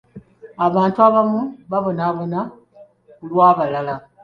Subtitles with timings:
[0.65, 1.41] Abantu abamu
[1.71, 2.39] babonaabona
[3.17, 3.95] ku lw'abalala.